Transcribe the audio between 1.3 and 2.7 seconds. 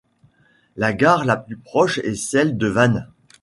plus proche est celle de